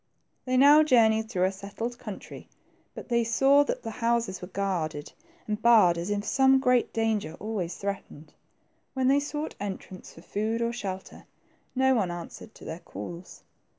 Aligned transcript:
They 0.45 0.57
now 0.57 0.81
journeyed 0.81 1.29
through 1.29 1.43
a 1.43 1.51
settled 1.51 1.99
country, 1.99 2.49
but 2.95 3.09
they 3.09 3.23
saw 3.23 3.63
that 3.65 3.83
the 3.83 3.91
houses 4.01 4.41
were 4.41 4.47
guarded 4.47 5.13
and 5.47 5.61
barred 5.61 5.95
as 5.95 6.09
if 6.09 6.25
some 6.25 6.59
great 6.59 6.91
danger 6.91 7.35
always 7.39 7.75
threatened. 7.77 8.33
When 8.95 9.09
they 9.09 9.19
sought 9.19 9.53
entrance 9.59 10.11
for 10.11 10.23
food 10.23 10.59
or 10.59 10.73
shelter, 10.73 11.27
no 11.75 11.93
one 11.93 12.09
answered 12.09 12.55
to 12.55 12.65
their 12.65 12.79
calls. 12.79 13.43